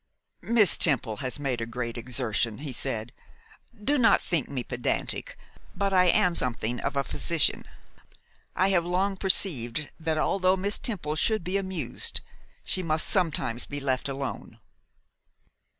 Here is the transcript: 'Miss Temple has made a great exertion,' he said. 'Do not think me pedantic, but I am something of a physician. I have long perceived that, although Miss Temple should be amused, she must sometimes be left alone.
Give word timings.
'Miss 0.41 0.77
Temple 0.79 1.17
has 1.17 1.37
made 1.37 1.61
a 1.61 1.67
great 1.67 1.95
exertion,' 1.95 2.57
he 2.65 2.73
said. 2.73 3.13
'Do 3.83 3.99
not 3.99 4.19
think 4.19 4.49
me 4.49 4.63
pedantic, 4.63 5.37
but 5.75 5.93
I 5.93 6.05
am 6.05 6.33
something 6.33 6.79
of 6.79 6.95
a 6.95 7.03
physician. 7.03 7.65
I 8.55 8.69
have 8.69 8.83
long 8.83 9.15
perceived 9.15 9.91
that, 9.99 10.17
although 10.17 10.57
Miss 10.57 10.79
Temple 10.79 11.15
should 11.17 11.43
be 11.43 11.55
amused, 11.55 12.21
she 12.65 12.81
must 12.81 13.07
sometimes 13.09 13.67
be 13.67 13.79
left 13.79 14.09
alone. 14.09 14.59